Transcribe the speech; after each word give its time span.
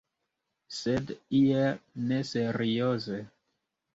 Sed 0.77 1.11
iel 1.41 1.67
neserioze. 2.13 3.23